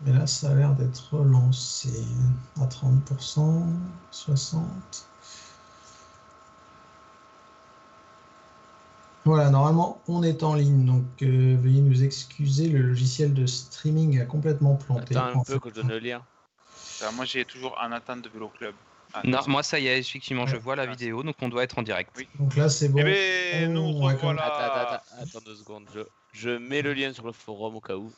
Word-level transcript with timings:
Mais 0.00 0.12
là, 0.12 0.26
ça 0.26 0.50
a 0.50 0.54
l'air 0.54 0.74
d'être 0.74 1.14
relancé 1.14 2.04
à 2.60 2.66
30%, 2.66 3.64
60%. 4.12 4.62
Voilà, 9.26 9.48
normalement, 9.48 10.02
on 10.06 10.22
est 10.22 10.42
en 10.42 10.54
ligne, 10.54 10.84
donc 10.84 11.04
euh, 11.22 11.56
veuillez 11.58 11.80
nous 11.80 12.04
excuser, 12.04 12.68
le 12.68 12.82
logiciel 12.82 13.32
de 13.32 13.46
streaming 13.46 14.20
a 14.20 14.26
complètement 14.26 14.74
planté. 14.74 15.16
Attends 15.16 15.40
un 15.40 15.44
peu 15.44 15.58
que 15.58 15.70
je 15.70 15.76
donne 15.76 15.88
le 15.88 15.98
lien. 15.98 16.22
moi, 17.14 17.24
j'ai 17.24 17.46
toujours 17.46 17.78
en 17.82 17.90
attente 17.92 18.20
de 18.20 18.28
Vélo 18.28 18.48
Club. 18.48 18.74
Ah, 19.14 19.20
non, 19.24 19.38
moi 19.46 19.62
ça 19.62 19.78
y 19.78 19.86
est, 19.86 19.98
effectivement, 19.98 20.46
je 20.46 20.56
vois 20.56 20.74
la 20.74 20.86
vidéo, 20.86 21.22
donc 21.22 21.36
on 21.40 21.48
doit 21.48 21.62
être 21.62 21.78
en 21.78 21.82
direct. 21.82 22.10
Oui. 22.16 22.28
Donc 22.38 22.56
là, 22.56 22.68
c'est 22.68 22.88
bon. 22.88 22.98
Eh 22.98 23.04
ben, 23.04 23.72
nous, 23.72 24.06
Attends, 24.08 24.36
attends, 24.36 25.40
deux 25.46 25.54
secondes. 25.54 25.88
Je, 25.94 26.00
mets 26.58 26.82
le 26.82 26.92
lien 26.92 27.12
sur 27.12 27.26
le 27.26 27.32
forum 27.32 27.76
au 27.76 27.80
cas 27.80 27.96
où. 27.96 28.12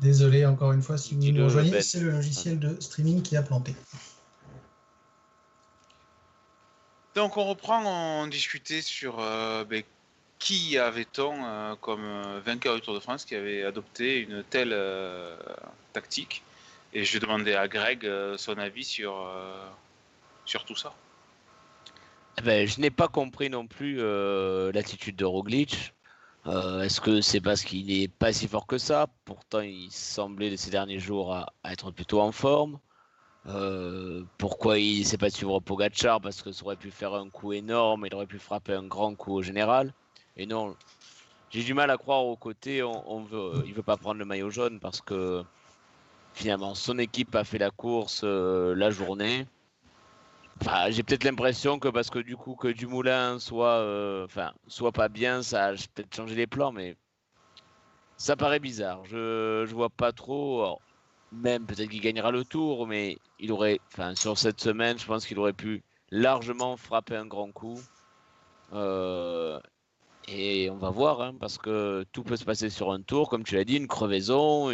Désolé, 0.00 0.46
encore 0.46 0.72
une 0.72 0.82
fois, 0.82 0.96
si 0.96 1.14
vous 1.14 1.32
nous 1.32 1.44
rejoignez, 1.44 1.82
c'est 1.82 2.00
le 2.00 2.10
logiciel 2.10 2.58
de 2.58 2.80
streaming 2.80 3.22
qui 3.22 3.36
a 3.36 3.42
planté. 3.42 3.74
Donc 7.14 7.36
on 7.36 7.44
reprend, 7.44 7.82
on 7.84 8.28
discutait 8.28 8.82
sur 8.82 9.18
euh, 9.18 9.64
ben, 9.64 9.82
qui 10.38 10.78
avait-on 10.78 11.44
euh, 11.44 11.74
comme 11.80 12.04
euh, 12.04 12.40
vainqueur 12.44 12.76
du 12.76 12.80
Tour 12.80 12.94
de 12.94 13.00
France 13.00 13.24
qui 13.24 13.34
avait 13.34 13.64
adopté 13.64 14.20
une 14.20 14.44
telle 14.44 14.76
tactique. 15.92 16.42
Et 16.92 17.04
je 17.04 17.18
demandais 17.18 17.54
à 17.54 17.68
Greg 17.68 18.08
son 18.36 18.58
avis 18.58 18.84
sur, 18.84 19.32
sur 20.44 20.64
tout 20.64 20.74
ça. 20.74 20.92
Eh 22.38 22.42
ben, 22.42 22.66
je 22.66 22.80
n'ai 22.80 22.90
pas 22.90 23.06
compris 23.06 23.48
non 23.48 23.68
plus 23.68 23.98
l'attitude 24.72 25.14
de 25.14 25.24
Roglic. 25.24 25.92
Euh, 26.46 26.82
est-ce 26.82 27.00
que 27.00 27.20
c'est 27.20 27.40
parce 27.40 27.62
qu'il 27.62 27.86
n'est 27.86 28.08
pas 28.08 28.32
si 28.32 28.48
fort 28.48 28.66
que 28.66 28.78
ça? 28.78 29.06
Pourtant, 29.24 29.60
il 29.60 29.90
semblait 29.90 30.56
ces 30.56 30.70
derniers 30.70 30.98
jours 30.98 31.34
à, 31.34 31.52
être 31.64 31.90
plutôt 31.90 32.20
en 32.20 32.32
forme. 32.32 32.78
Euh, 33.46 34.22
pourquoi 34.38 34.78
il 34.78 35.00
ne 35.00 35.04
s'est 35.04 35.18
pas 35.18 35.30
suivre 35.30 35.60
Pogachar 35.60 36.20
Parce 36.20 36.42
que 36.42 36.52
ça 36.52 36.64
aurait 36.64 36.76
pu 36.76 36.90
faire 36.90 37.14
un 37.14 37.28
coup 37.28 37.52
énorme, 37.52 38.06
il 38.06 38.14
aurait 38.14 38.26
pu 38.26 38.38
frapper 38.38 38.74
un 38.74 38.84
grand 38.86 39.14
coup 39.14 39.32
au 39.34 39.42
général. 39.42 39.92
Et 40.36 40.46
non, 40.46 40.76
j'ai 41.50 41.62
du 41.62 41.74
mal 41.74 41.90
à 41.90 41.96
croire 41.96 42.24
au 42.24 42.36
côté, 42.36 42.82
on, 42.82 43.22
veut, 43.22 43.62
il 43.66 43.74
veut 43.74 43.82
pas 43.82 43.96
prendre 43.96 44.18
le 44.18 44.24
maillot 44.24 44.50
jaune 44.50 44.78
parce 44.80 45.00
que 45.00 45.42
finalement 46.32 46.74
son 46.74 46.98
équipe 46.98 47.34
a 47.34 47.44
fait 47.44 47.58
la 47.58 47.70
course 47.70 48.22
euh, 48.24 48.74
la 48.76 48.90
journée 48.90 49.46
j'ai 50.90 51.02
peut-être 51.02 51.24
l'impression 51.24 51.78
que 51.78 51.88
parce 51.88 52.10
que 52.10 52.18
du 52.18 52.36
coup 52.36 52.54
que 52.54 52.68
Dumoulin 52.68 53.38
soit, 53.38 53.78
euh, 53.80 54.26
soit 54.66 54.92
pas 54.92 55.08
bien, 55.08 55.42
ça 55.42 55.68
a 55.68 55.72
peut-être 55.72 56.14
changé 56.14 56.34
les 56.34 56.46
plans, 56.46 56.72
mais 56.72 56.96
ça 58.16 58.36
paraît 58.36 58.60
bizarre. 58.60 59.04
Je, 59.06 59.64
je 59.68 59.74
vois 59.74 59.90
pas 59.90 60.12
trop. 60.12 60.78
même 61.32 61.66
peut-être 61.66 61.90
qu'il 61.90 62.00
gagnera 62.02 62.30
le 62.32 62.44
tour, 62.44 62.86
mais 62.86 63.18
il 63.38 63.52
aurait, 63.52 63.80
enfin, 63.92 64.14
sur 64.14 64.38
cette 64.38 64.60
semaine, 64.60 64.98
je 64.98 65.06
pense 65.06 65.26
qu'il 65.26 65.38
aurait 65.38 65.52
pu 65.54 65.84
largement 66.10 66.76
frapper 66.76 67.16
un 67.16 67.26
grand 67.26 67.52
coup. 67.52 67.80
Euh, 68.72 69.60
et 70.28 70.70
on 70.70 70.78
va 70.78 70.90
voir, 70.90 71.22
hein, 71.22 71.34
parce 71.40 71.58
que 71.58 72.04
tout 72.12 72.24
peut 72.24 72.36
se 72.36 72.44
passer 72.44 72.70
sur 72.70 72.92
un 72.92 73.02
tour, 73.02 73.28
comme 73.30 73.44
tu 73.44 73.56
l'as 73.56 73.64
dit, 73.64 73.76
une 73.76 73.88
crevaison, 73.88 74.70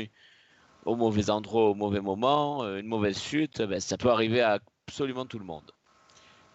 au 0.84 0.96
mauvais 0.96 1.30
endroit, 1.30 1.70
au 1.70 1.74
mauvais 1.74 2.00
moment, 2.00 2.64
euh, 2.64 2.78
une 2.78 2.86
mauvaise 2.86 3.20
chute, 3.20 3.62
ben, 3.62 3.80
ça 3.80 3.96
peut 3.98 4.10
arriver 4.10 4.40
à 4.42 4.60
absolument 4.88 5.26
tout 5.26 5.38
le 5.38 5.44
monde. 5.44 5.70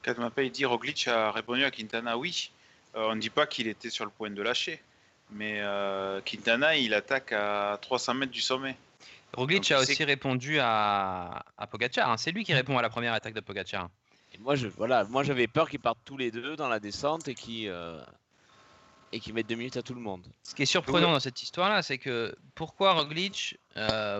Kadmapa, 0.03 0.43
il 0.43 0.51
dit 0.51 0.65
Roglic 0.65 1.07
a 1.07 1.31
répondu 1.31 1.63
à 1.63 1.71
Quintana 1.71 2.17
oui. 2.17 2.51
Euh, 2.95 3.09
on 3.09 3.15
ne 3.15 3.21
dit 3.21 3.29
pas 3.29 3.45
qu'il 3.45 3.67
était 3.67 3.89
sur 3.89 4.05
le 4.05 4.11
point 4.11 4.29
de 4.29 4.41
lâcher. 4.41 4.81
Mais 5.31 5.59
euh, 5.61 6.19
Quintana, 6.21 6.75
il 6.75 6.93
attaque 6.93 7.31
à 7.31 7.77
300 7.81 8.15
mètres 8.15 8.31
du 8.31 8.41
sommet. 8.41 8.75
Roglic 9.33 9.71
a 9.71 9.79
aussi 9.79 10.03
répondu 10.03 10.59
à, 10.59 11.43
à 11.57 11.67
Pogacar. 11.67 12.09
Hein. 12.09 12.17
C'est 12.17 12.31
lui 12.31 12.43
qui 12.43 12.53
répond 12.53 12.77
à 12.77 12.81
la 12.81 12.89
première 12.89 13.13
attaque 13.13 13.33
de 13.33 13.39
Pogacar. 13.39 13.89
Et 14.33 14.37
moi, 14.39 14.55
je, 14.55 14.67
voilà, 14.67 15.03
moi 15.05 15.23
j'avais 15.23 15.47
peur 15.47 15.69
qu'ils 15.69 15.79
partent 15.79 16.03
tous 16.03 16.17
les 16.17 16.31
deux 16.31 16.55
dans 16.55 16.67
la 16.67 16.79
descente 16.79 17.27
et 17.27 17.35
qu'ils 17.35 17.69
euh, 17.69 18.01
et 19.13 19.19
qui 19.19 19.33
mettent 19.33 19.47
deux 19.47 19.55
minutes 19.55 19.77
à 19.77 19.81
tout 19.81 19.93
le 19.93 20.01
monde. 20.01 20.25
Ce 20.43 20.55
qui 20.55 20.63
est 20.63 20.65
surprenant 20.65 21.11
dans 21.11 21.19
cette 21.19 21.43
histoire-là, 21.43 21.81
c'est 21.81 21.97
que 21.97 22.33
pourquoi 22.55 22.93
Roglic 22.93 23.57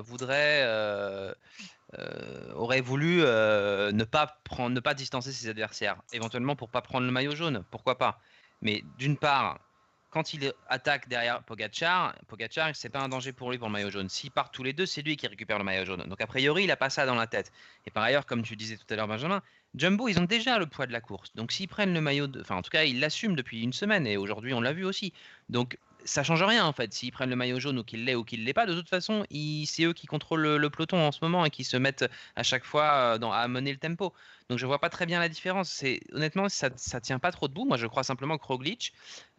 voudrait 0.04 1.34
euh, 2.00 2.54
aurait 2.54 2.82
voulu 2.82 3.22
euh, 3.22 3.92
ne 3.92 4.04
pas 4.04 4.40
prendre, 4.44 4.74
ne 4.74 4.80
pas 4.80 4.94
distancer 4.94 5.32
ses 5.32 5.50
adversaires, 5.50 6.02
éventuellement 6.14 6.56
pour 6.56 6.70
pas 6.70 6.82
prendre 6.82 7.06
le 7.06 7.12
maillot 7.12 7.36
jaune, 7.36 7.64
pourquoi 7.70 7.98
pas. 7.98 8.20
Mais 8.62 8.84
d'une 8.98 9.18
part, 9.18 9.60
quand 10.12 10.34
il 10.34 10.54
attaque 10.68 11.08
derrière 11.08 11.42
Pogachar, 11.44 12.16
Pogachar, 12.28 12.76
c'est 12.76 12.90
pas 12.90 13.00
un 13.00 13.10
danger 13.10 13.32
pour 13.32 13.50
lui 13.50 13.58
pour 13.58 13.68
le 13.68 13.74
maillot 13.74 13.90
jaune. 13.90 14.10
S'ils 14.10 14.30
partent 14.30 14.54
tous 14.54 14.64
les 14.64 14.74
deux, 14.74 14.86
c'est 14.86 15.02
lui 15.02 15.16
qui 15.16 15.26
récupère 15.26 15.58
le 15.58 15.64
maillot 15.64 15.86
jaune. 15.86 16.04
Donc 16.08 16.20
a 16.22 16.28
priori, 16.28 16.66
il 16.66 16.72
a 16.72 16.76
pas 16.76 16.90
ça 16.90 17.06
dans 17.06 17.16
la 17.16 17.28
tête. 17.28 17.52
Et 17.88 17.92
par 17.92 18.04
ailleurs, 18.04 18.26
comme 18.26 18.44
tu 18.44 18.58
disais 18.58 18.76
tout 18.76 18.86
à 18.90 18.96
l'heure, 18.96 19.08
Benjamin, 19.08 19.42
Jumbo, 19.74 20.10
ils 20.10 20.20
ont 20.20 20.26
déjà 20.26 20.60
le 20.60 20.66
poids 20.66 20.86
de 20.86 20.92
la 20.92 21.00
course. 21.00 21.34
Donc 21.36 21.54
s'ils 21.54 21.70
prennent 21.70 21.94
le 21.94 22.02
maillot, 22.02 22.28
de... 22.28 22.42
enfin 22.42 22.58
en 22.58 22.62
tout 22.62 22.70
cas, 22.70 22.84
ils 22.84 23.00
l'assument 23.00 23.36
depuis 23.36 23.64
une 23.64 23.72
semaine 23.72 24.06
et 24.06 24.18
aujourd'hui, 24.18 24.54
on 24.54 24.60
l'a 24.60 24.74
vu 24.74 24.84
aussi. 24.84 25.14
Donc 25.50 25.78
ça 26.06 26.24
change 26.24 26.44
rien 26.44 26.66
en 26.66 26.74
fait. 26.74 26.94
S'ils 26.94 27.12
prennent 27.12 27.30
le 27.30 27.36
maillot 27.36 27.60
jaune 27.60 27.80
ou 27.80 27.84
qu'ils 27.84 28.06
l'aient 28.06 28.16
ou 28.16 28.24
qu'ils 28.24 28.44
l'aient 28.44 28.54
pas, 28.54 28.66
de 28.66 28.74
toute 28.74 28.90
façon, 28.90 29.26
c'est 29.66 29.84
eux 29.84 29.94
qui 29.94 30.08
contrôlent 30.08 30.58
le, 30.58 30.70
peloton 30.70 30.98
en 30.98 31.12
ce 31.12 31.20
moment 31.22 31.46
et 31.46 31.50
qui 31.50 31.64
se 31.64 31.78
mettent 31.78 32.06
à 32.36 32.44
chaque 32.44 32.64
fois 32.64 33.18
euh, 33.22 33.32
à 33.32 33.48
mener 33.48 33.72
le 33.72 33.78
tempo. 33.78 34.14
Donc 34.50 34.58
je 34.58 34.66
vois 34.66 34.80
pas 34.80 34.90
très 34.90 35.06
bien 35.06 35.20
la 35.20 35.30
différence. 35.30 35.84
Honnêtement, 36.14 36.50
ça, 36.50 36.70
ça 36.76 37.02
tient 37.02 37.20
pas 37.20 37.32
trop 37.32 37.48
debout. 37.48 37.66
Moi, 37.66 37.78
je 37.78 37.88
crois 37.88 38.04
simplement 38.04 38.38
que 38.38 38.46
Roglic, 38.46 38.94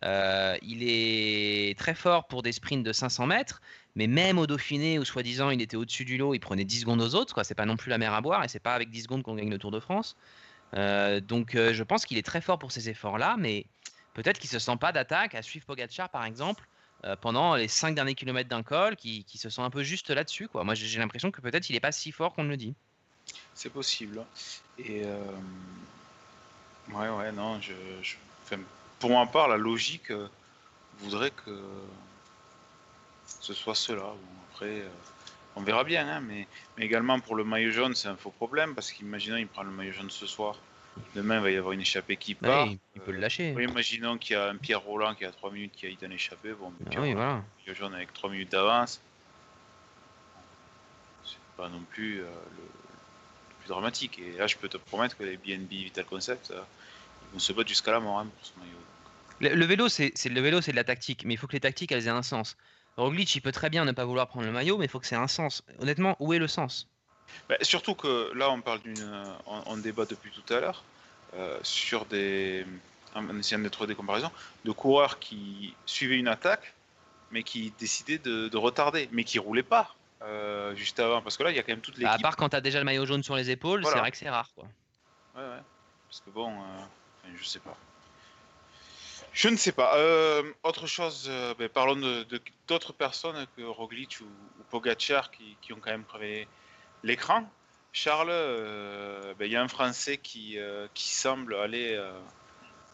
euh, 0.05 0.57
il 0.63 0.83
est 0.83 1.79
très 1.79 1.95
fort 1.95 2.27
pour 2.27 2.43
des 2.43 2.53
sprints 2.53 2.85
de 2.85 2.93
500 2.93 3.27
mètres, 3.27 3.61
mais 3.95 4.07
même 4.07 4.39
au 4.39 4.47
Dauphiné 4.47 4.99
où 4.99 5.05
soi-disant 5.05 5.51
il 5.51 5.61
était 5.61 5.77
au-dessus 5.77 6.05
du 6.05 6.17
lot, 6.17 6.35
il 6.35 6.41
prenait 6.41 6.65
10 6.65 6.81
secondes 6.81 7.03
aux 7.03 7.15
autres. 7.15 7.35
Quoi, 7.35 7.45
c'est 7.45 7.55
pas 7.55 7.67
non 7.67 7.77
plus 7.77 7.91
la 7.91 7.99
mer 7.99 8.15
à 8.15 8.21
boire 8.21 8.45
et 8.45 8.49
c'est 8.49 8.61
pas 8.61 8.75
avec 8.75 8.91
10 8.91 9.03
secondes 9.03 9.23
qu'on 9.23 9.35
gagne 9.35 9.51
le 9.51 9.59
Tour 9.59 9.71
de 9.71 9.81
France. 9.81 10.17
Euh, 10.75 11.21
donc 11.21 11.55
je 11.55 11.83
pense 11.83 12.07
qu'il 12.07 12.17
est 12.17 12.27
très 12.27 12.41
fort 12.41 12.59
pour 12.59 12.73
ces 12.73 12.89
efforts-là, 12.89 13.37
mais 13.39 13.67
peut-être 14.15 14.39
qu'il 14.39 14.51
se 14.51 14.59
sent 14.59 14.77
pas 14.77 14.93
d'attaque 14.93 15.35
à 15.35 15.43
suivre 15.43 15.67
Pogacar 15.67 16.09
par 16.09 16.25
exemple 16.25 16.67
euh, 17.05 17.17
pendant 17.17 17.57
les 17.57 17.67
5 17.67 17.97
derniers 17.97 18.15
kilomètres 18.15 18.49
d'un 18.49 18.63
col, 18.63 18.95
qui, 18.95 19.25
se 19.35 19.51
sent 19.51 19.61
un 19.61 19.71
peu 19.71 19.83
juste 19.83 20.11
là-dessus. 20.11 20.47
Quoi. 20.47 20.63
Moi 20.63 20.75
j'ai 20.75 20.99
l'impression 20.99 21.33
que 21.33 21.41
peut-être 21.41 21.69
il 21.69 21.73
n'est 21.73 21.81
pas 21.81 21.91
si 21.91 22.13
fort 22.13 22.33
qu'on 22.33 22.45
le 22.45 22.57
dit. 22.57 22.75
C'est 23.55 23.71
possible. 23.71 24.25
Et 24.79 25.03
euh, 25.05 25.25
ouais 26.91 27.09
ouais 27.09 27.33
non, 27.33 27.61
je, 27.61 27.73
pour 29.01 29.11
ma 29.11 29.27
part 29.27 29.49
la 29.49 29.57
logique 29.57 30.11
euh, 30.13 30.29
voudrait 30.99 31.33
que 31.33 31.61
ce 33.27 33.53
soit 33.53 33.75
cela. 33.75 34.15
après 34.53 34.85
on 35.55 35.63
verra 35.63 35.85
bien, 35.85 36.09
hein, 36.09 36.21
mais, 36.21 36.47
mais 36.77 36.85
également 36.85 37.19
pour 37.21 37.35
le 37.35 37.45
maillot 37.45 37.73
jaune 37.73 37.95
c'est 37.95 38.09
un 38.09 38.17
faux 38.17 38.31
problème 38.31 38.75
parce 38.75 38.93
qu'imaginons 38.93 39.37
il 39.37 39.49
prend 39.49 39.65
le 39.65 39.71
maillot 39.71 39.93
jaune 39.93 40.11
ce 40.11 40.27
soir 40.27 40.57
Demain, 41.15 41.37
il 41.37 41.43
va 41.43 41.51
y 41.51 41.57
avoir 41.57 41.73
une 41.73 41.81
échappée 41.81 42.17
qui 42.17 42.35
part. 42.35 42.67
il 42.67 43.01
peut 43.01 43.13
le 43.13 43.19
lâcher. 43.19 43.55
Oui, 43.57 43.65
imaginons 43.65 44.19
qu'il 44.19 44.35
y 44.35 44.39
a 44.39 44.49
un 44.49 44.57
Pierre 44.57 44.81
Roland 44.81 45.15
qui 45.15 45.25
a 45.25 45.31
3 45.31 45.51
minutes 45.51 45.73
qui 45.75 45.87
a 45.87 45.89
été 45.89 46.07
un 46.07 46.11
échappé. 46.11 46.53
Bon, 46.53 46.73
ah 46.95 47.01
oui, 47.01 47.13
voilà. 47.13 47.43
jaune 47.67 47.95
avec 47.95 48.13
3 48.13 48.31
minutes 48.31 48.53
d'avance. 48.53 49.01
C'est 51.25 51.37
pas 51.57 51.69
non 51.69 51.83
plus 51.91 52.21
euh, 52.21 52.25
le, 52.25 52.63
plus 53.61 53.69
dramatique. 53.69 54.19
Et 54.19 54.39
là, 54.39 54.47
je 54.47 54.57
peux 54.57 54.69
te 54.69 54.77
promettre 54.77 55.17
que 55.17 55.25
les 55.25 55.37
BNB 55.37 55.71
Vital 55.71 56.05
Concept, 56.05 56.51
euh, 56.51 56.61
ils 57.31 57.35
vont 57.35 57.39
se 57.39 57.53
battre 57.53 57.69
jusqu'à 57.69 57.93
la 57.93 58.01
mort 58.01 58.19
hein, 58.19 58.27
pour 58.37 58.47
ce 58.47 58.53
maillot. 58.59 59.57
Le, 59.57 59.65
vélo, 59.65 59.89
c'est 59.89 60.13
le 60.27 60.41
vélo, 60.41 60.61
c'est 60.61 60.71
de 60.71 60.77
la 60.77 60.85
tactique, 60.85 61.25
mais 61.25 61.35
il 61.35 61.37
faut 61.37 61.47
que 61.47 61.55
les 61.55 61.61
tactiques 61.61 61.91
elles 61.93 62.07
aient 62.07 62.11
un 62.11 62.23
sens. 62.23 62.57
Roglic, 62.97 63.35
il 63.35 63.41
peut 63.41 63.53
très 63.53 63.71
bien 63.71 63.85
ne 63.85 63.93
pas 63.93 64.05
vouloir 64.05 64.29
prendre 64.29 64.47
le 64.47 64.53
maillot, 64.53 64.79
mais 64.79 64.85
il 64.85 64.89
faut 64.89 65.01
que 65.01 65.07
c'est 65.07 65.17
un 65.17 65.27
sens. 65.27 65.65
Honnêtement, 65.79 66.17
où 66.21 66.33
est 66.33 66.39
le 66.39 66.47
sens? 66.47 66.89
Bah, 67.49 67.57
surtout 67.63 67.95
que 67.95 68.33
là, 68.35 68.51
on 68.51 68.61
parle 68.61 68.81
d'une. 68.81 69.37
On, 69.47 69.77
débat 69.77 70.05
depuis 70.05 70.31
tout 70.31 70.55
à 70.55 70.61
l'heure 70.61 70.83
euh, 71.35 71.59
sur 71.63 72.05
des. 72.07 72.67
En 73.15 73.39
essayant 73.39 73.61
de 73.61 73.69
trouver 73.69 73.89
des 73.89 73.95
comparaisons, 73.95 74.31
de 74.65 74.71
coureurs 74.71 75.19
qui 75.19 75.75
suivaient 75.85 76.19
une 76.19 76.29
attaque, 76.29 76.73
mais 77.31 77.43
qui 77.43 77.71
décidaient 77.79 78.19
de, 78.19 78.57
retarder, 78.57 79.09
mais 79.13 79.25
qui 79.25 79.39
roulaient 79.39 79.63
pas 79.63 79.95
euh, 80.23 80.75
juste 80.77 80.99
avant. 80.99 81.21
Parce 81.21 81.37
que 81.37 81.43
là, 81.43 81.51
il 81.51 81.57
y 81.57 81.59
a 81.59 81.63
quand 81.63 81.73
même 81.73 81.83
toute 81.83 81.97
l'équipe. 81.97 82.09
Bah, 82.09 82.15
à 82.15 82.19
part 82.19 82.37
quand 82.37 82.49
tu 82.49 82.57
as 82.57 82.63
déjà 82.63 82.79
le 82.79 82.87
maillot 82.87 83.05
jaune 83.05 83.23
sur 83.23 83.37
les 83.37 83.51
épaules, 83.51 83.85
c'est 83.85 83.99
vrai 83.99 84.11
que 84.11 84.17
c'est 84.17 84.31
rare. 84.31 84.49
Quoi. 84.55 84.65
Ouais, 85.37 85.43
ouais. 85.43 85.63
Parce 86.09 86.21
que 86.21 86.31
bon, 86.31 86.53
euh, 86.53 87.29
je 87.37 87.45
sais 87.45 87.61
pas. 87.61 87.77
Je 89.35 89.49
ne 89.49 89.57
sais 89.57 89.73
pas. 89.73 89.95
autre 90.63 90.87
chose, 90.87 91.31
ben, 91.59 91.69
parlons 91.69 92.25
d'autres 92.67 92.93
personnes 92.95 93.47
que 93.57 93.63
Roglic 93.63 94.21
ou, 94.21 94.25
ou 94.25 94.63
Pogacar 94.71 95.31
qui, 95.31 95.57
qui, 95.61 95.73
ont 95.73 95.81
quand 95.81 95.91
même 95.91 96.05
travaillé 96.05 96.47
l'écran, 97.03 97.45
Charles, 97.93 98.31
euh, 98.31 99.35
ben, 99.39 99.45
il 99.45 99.53
y 99.53 99.57
a 99.57 99.63
un 99.63 99.69
Français 99.69 100.19
qui, 100.19 100.59
euh, 100.59 100.87
semble 100.95 101.55
aller 101.57 101.95
euh, 101.95 102.11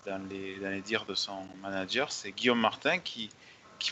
dans, 0.06 0.20
les, 0.28 0.80
dires 0.80 1.04
de 1.04 1.14
son 1.14 1.46
manager, 1.62 2.10
c'est 2.10 2.32
Guillaume 2.32 2.60
Martin 2.60 2.98
qui, 2.98 3.30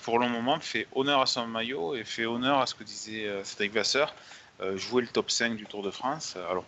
pour 0.03 0.19
le 0.19 0.29
moment 0.29 0.59
fait 0.59 0.89
honneur 0.95 1.21
à 1.21 1.27
son 1.27 1.47
maillot 1.47 1.95
et 1.95 2.05
fait 2.05 2.27
honneur 2.27 2.59
à 2.59 2.67
ce 2.67 2.75
que 2.75 2.83
disait 2.83 3.31
Cédric 3.45 3.73
Vasseur, 3.73 4.15
jouer 4.75 5.03
le 5.03 5.09
top 5.09 5.31
5 5.31 5.55
du 5.55 5.65
Tour 5.65 5.85
de 5.85 5.93
France. 5.93 6.37
Alors, 6.51 6.65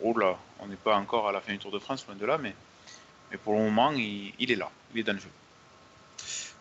oh 0.00 0.14
on 0.58 0.66
n'est 0.66 0.76
pas 0.76 0.96
encore 0.96 1.28
à 1.28 1.32
la 1.32 1.42
fin 1.42 1.52
du 1.52 1.58
Tour 1.58 1.70
de 1.70 1.78
France, 1.78 2.06
loin 2.06 2.16
de 2.16 2.24
là, 2.24 2.38
mais, 2.38 2.54
pour 3.44 3.52
le 3.52 3.60
moment, 3.60 3.92
il 3.92 4.50
est 4.50 4.56
là, 4.56 4.70
il 4.94 5.00
est 5.00 5.04
dans 5.04 5.12
le 5.12 5.18
jeu. 5.18 5.30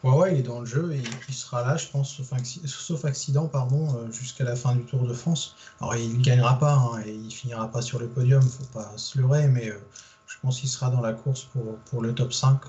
Ouais, 0.03 0.11
ouais, 0.13 0.33
il 0.33 0.39
est 0.39 0.43
dans 0.43 0.59
le 0.59 0.65
jeu 0.65 0.93
et 0.93 1.03
il 1.27 1.33
sera 1.33 1.61
là, 1.63 1.77
je 1.77 1.87
pense, 1.87 2.15
sauf, 2.15 2.31
acci- 2.33 2.65
sauf 2.65 3.05
accident, 3.05 3.51
euh, 3.53 4.11
jusqu'à 4.11 4.43
la 4.43 4.55
fin 4.55 4.75
du 4.75 4.83
Tour 4.83 5.05
de 5.07 5.13
France. 5.13 5.55
Alors, 5.79 5.95
il 5.95 6.17
ne 6.17 6.23
gagnera 6.23 6.57
pas 6.57 6.73
hein, 6.73 7.01
et 7.05 7.13
il 7.13 7.31
finira 7.31 7.69
pas 7.69 7.83
sur 7.83 7.99
le 7.99 8.07
podium, 8.07 8.41
faut 8.41 8.63
pas 8.73 8.97
se 8.97 9.19
leurrer, 9.19 9.47
mais 9.47 9.69
euh, 9.69 9.77
je 10.25 10.37
pense 10.41 10.59
qu'il 10.59 10.69
sera 10.69 10.89
dans 10.89 11.01
la 11.01 11.13
course 11.13 11.47
pour, 11.85 12.01
le 12.01 12.15
top 12.15 12.33
5. 12.33 12.59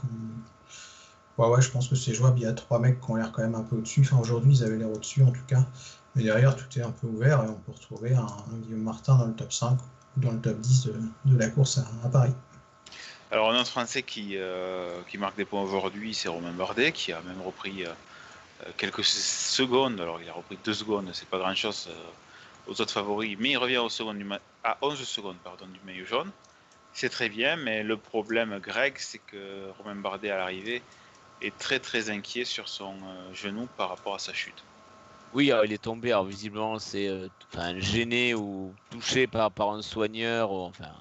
Ouais, 1.38 1.49
ouais, 1.49 1.62
je 1.62 1.70
pense 1.70 1.88
que 1.88 1.94
c'est 1.96 2.12
jouable. 2.12 2.38
Il 2.38 2.43
y 2.43 2.46
a 2.46 2.52
trois 2.52 2.79
mecs 2.79 3.00
qui 3.00 3.11
ont 3.11 3.17
l'air 3.17 3.32
quand 3.32 3.43
même 3.43 3.55
un 3.55 3.62
peu 3.62 3.76
au-dessus. 3.76 4.02
Enfin, 4.02 4.19
aujourd'hui, 4.19 4.56
ils 4.56 4.64
avaient 4.64 4.76
l'air 4.76 4.90
au-dessus 4.90 5.23
en 5.23 5.31
tout 5.31 5.44
cas. 5.46 5.64
Mais 6.14 6.25
derrière, 6.25 6.55
tout 6.55 6.79
est 6.79 6.82
un 6.82 6.90
peu 6.90 7.06
ouvert 7.06 7.43
et 7.44 7.49
on 7.49 7.55
peut 7.55 7.73
retrouver 7.73 8.14
un, 8.14 8.26
Guillaume 8.62 8.82
Martin 8.82 9.17
dans 9.17 9.26
le 9.26 9.34
top 9.34 9.52
5 9.52 9.79
ou 10.17 10.20
dans 10.20 10.32
le 10.32 10.40
top 10.40 10.61
10 10.61 10.88
de, 11.25 11.37
la 11.37 11.49
course 11.49 11.79
à 12.05 12.08
Paris. 12.08 12.34
Alors, 13.32 13.50
un 13.50 13.58
autre 13.58 13.70
Français 13.70 14.02
qui, 14.02 14.37
euh, 14.37 15.00
qui 15.08 15.17
marque 15.17 15.38
des 15.38 15.46
points 15.46 15.62
aujourd'hui, 15.62 16.12
c'est 16.12 16.29
Romain 16.29 16.52
Bardet, 16.52 16.93
qui 16.93 17.12
a 17.12 17.23
même 17.23 17.40
repris 17.40 17.82
euh, 17.82 17.88
euh, 18.67 18.70
quelques 18.76 19.02
secondes. 19.05 19.99
Alors, 20.02 20.20
il 20.20 20.29
a 20.29 20.34
repris 20.34 20.58
deux 20.62 20.75
secondes, 20.75 21.11
c'est 21.14 21.26
pas 21.31 21.38
grand-chose 21.38 21.88
euh, 21.88 22.70
aux 22.70 22.79
autres 22.79 22.93
favoris, 22.93 23.38
mais 23.40 23.52
il 23.52 23.56
revient 23.56 23.81
du 24.19 24.25
ma- 24.25 24.38
à 24.62 24.76
11 24.82 25.02
secondes 25.02 25.38
pardon, 25.43 25.67
du 25.67 25.81
maillot 25.87 26.05
jaune. 26.05 26.31
C'est 26.93 27.08
très 27.08 27.31
bien, 27.31 27.56
mais 27.56 27.82
le 27.82 27.96
problème, 27.96 28.58
Greg, 28.58 28.99
c'est 28.99 29.20
que 29.20 29.70
Romain 29.79 29.94
Bardet, 29.94 30.29
à 30.29 30.37
l'arrivée, 30.37 30.82
est 31.40 31.56
très 31.56 31.81
très 31.81 32.11
inquiet 32.11 32.44
sur 32.44 32.69
son 32.69 32.93
genou 33.32 33.67
par 33.79 33.88
rapport 33.88 34.14
à 34.14 34.19
sa 34.19 34.34
chute. 34.34 34.62
Oui, 35.32 35.50
il 35.64 35.73
est 35.73 35.82
tombé. 35.82 36.12
Alors 36.12 36.26
visiblement, 36.26 36.79
c'est 36.79 37.08
gêné 37.79 38.34
ou 38.34 38.76
touché 38.90 39.26
par, 39.26 39.50
par 39.50 39.70
un 39.70 39.81
soigneur. 39.81 40.52
Ou, 40.52 40.67
enfin, 40.67 40.93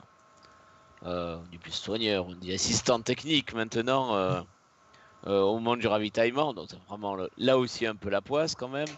euh, 1.04 1.38
on 1.38 1.50
dit 1.50 1.58
plus 1.58 1.72
soigneur, 1.72 2.28
on 2.28 2.36
dit 2.36 2.54
assistant 2.54 3.02
technique 3.02 3.54
maintenant 3.54 4.16
euh, 4.16 4.42
euh, 5.28 5.42
au 5.42 5.56
moment 5.56 5.78
du 5.78 5.88
ravitaillement. 5.88 6.54
Donc 6.54 6.68
c'est 6.70 6.80
vraiment 6.88 7.18
là 7.38 7.58
aussi 7.58 7.86
un 7.86 7.96
peu 7.96 8.10
la 8.10 8.22
poisse 8.22 8.56
quand 8.56 8.70
même. 8.70 8.90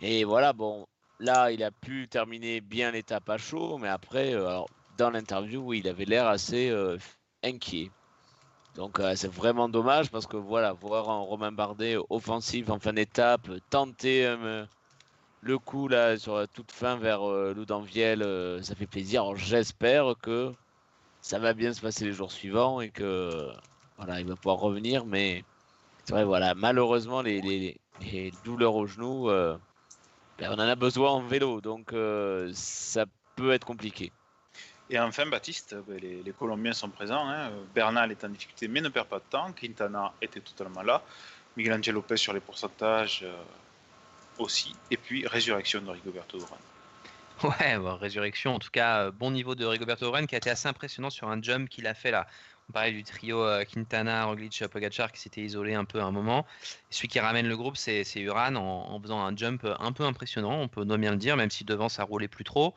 Et 0.00 0.24
voilà, 0.24 0.52
bon, 0.52 0.86
là 1.18 1.50
il 1.50 1.62
a 1.62 1.70
pu 1.70 2.08
terminer 2.08 2.60
bien 2.60 2.90
l'étape 2.90 3.28
à 3.28 3.38
chaud, 3.38 3.78
mais 3.78 3.88
après, 3.88 4.34
euh, 4.34 4.60
dans 4.96 5.10
l'interview, 5.10 5.60
oui, 5.60 5.80
il 5.80 5.88
avait 5.88 6.04
l'air 6.04 6.26
assez 6.26 6.70
euh, 6.70 6.98
inquiet. 7.42 7.90
Donc 8.74 9.00
euh, 9.00 9.14
c'est 9.16 9.32
vraiment 9.32 9.68
dommage 9.68 10.10
parce 10.10 10.26
que 10.26 10.36
voilà, 10.36 10.72
voir 10.72 11.10
un 11.10 11.18
Romain 11.18 11.52
Bardet 11.52 11.96
offensif 12.10 12.70
en 12.70 12.78
fin 12.78 12.92
d'étape, 12.92 13.48
tenter 13.70 14.26
euh, 14.26 14.64
le 15.40 15.58
coup 15.58 15.88
là 15.88 16.16
sur 16.16 16.36
la 16.36 16.46
toute 16.46 16.70
fin 16.70 16.96
vers 16.96 17.28
euh, 17.28 17.54
Loudanviel, 17.54 18.22
euh, 18.22 18.62
ça 18.62 18.74
fait 18.74 18.86
plaisir. 18.86 19.34
J'espère 19.34 20.14
que 20.22 20.52
ça 21.28 21.38
va 21.38 21.52
bien 21.52 21.74
se 21.74 21.82
passer 21.82 22.06
les 22.06 22.14
jours 22.14 22.32
suivants 22.32 22.80
et 22.80 22.88
que 22.88 23.50
voilà, 23.98 24.18
il 24.18 24.26
va 24.26 24.34
pouvoir 24.34 24.56
revenir. 24.56 25.04
Mais 25.04 25.44
c'est 26.04 26.14
vrai, 26.14 26.24
voilà, 26.24 26.54
malheureusement 26.54 27.20
les, 27.20 27.78
douleurs 28.46 28.74
au 28.74 28.86
genou, 28.86 29.28
euh, 29.28 29.58
ben, 30.38 30.48
on 30.50 30.54
en 30.54 30.60
a 30.60 30.74
besoin 30.74 31.10
en 31.10 31.20
vélo, 31.20 31.60
donc 31.60 31.92
euh, 31.92 32.50
ça 32.54 33.04
peut 33.36 33.52
être 33.52 33.66
compliqué. 33.66 34.10
Et 34.88 34.98
enfin, 34.98 35.26
Baptiste, 35.26 35.76
ben, 35.86 35.98
les, 36.00 36.22
les 36.22 36.32
Colombiens 36.32 36.72
sont 36.72 36.88
présents. 36.88 37.28
hein. 37.28 37.50
Bernal 37.74 38.10
est 38.10 38.24
en 38.24 38.30
difficulté, 38.30 38.66
mais 38.66 38.80
ne 38.80 38.88
perd 38.88 39.08
pas 39.08 39.18
de 39.18 39.24
temps. 39.28 39.52
Quintana 39.52 40.14
était 40.22 40.40
totalement 40.40 40.80
là. 40.80 41.02
Miguel 41.58 41.74
Angel 41.74 41.94
Lopez 41.94 42.16
sur 42.16 42.32
les 42.32 42.40
pourcentages 42.40 43.20
euh, 43.24 43.34
aussi. 44.38 44.74
Et 44.90 44.96
puis, 44.96 45.26
résurrection 45.26 45.82
de 45.82 45.90
Rigoberto 45.90 46.38
Urán. 46.38 46.58
Ouais, 47.42 47.78
bon, 47.78 47.96
résurrection, 47.96 48.54
en 48.54 48.58
tout 48.58 48.70
cas, 48.70 49.04
euh, 49.04 49.10
bon 49.12 49.30
niveau 49.30 49.54
de 49.54 49.64
Rigoberto 49.64 50.06
Urán 50.06 50.26
qui 50.26 50.34
a 50.34 50.38
été 50.38 50.50
assez 50.50 50.66
impressionnant 50.68 51.10
sur 51.10 51.28
un 51.28 51.40
jump 51.40 51.68
qu'il 51.68 51.86
a 51.86 51.94
fait 51.94 52.10
là. 52.10 52.26
On 52.68 52.72
parlait 52.72 52.92
du 52.92 53.02
trio 53.04 53.42
euh, 53.42 53.64
Quintana, 53.64 54.24
Roglic, 54.24 54.66
Pogacar 54.68 55.12
qui 55.12 55.20
s'était 55.20 55.40
isolé 55.40 55.74
un 55.74 55.84
peu 55.84 56.00
à 56.00 56.04
un 56.04 56.10
moment. 56.10 56.46
Et 56.90 56.94
celui 56.94 57.08
qui 57.08 57.20
ramène 57.20 57.46
le 57.46 57.56
groupe, 57.56 57.76
c'est 57.76 58.04
Uran 58.16 58.56
en, 58.56 58.90
en 58.92 59.00
faisant 59.00 59.20
un 59.20 59.36
jump 59.36 59.66
un 59.78 59.92
peu 59.92 60.04
impressionnant, 60.04 60.60
on 60.60 60.68
peut 60.68 60.84
bien 60.84 61.12
le 61.12 61.16
dire, 61.16 61.36
même 61.36 61.50
si 61.50 61.64
devant 61.64 61.88
ça 61.88 62.02
roulait 62.04 62.28
plus 62.28 62.44
trop. 62.44 62.74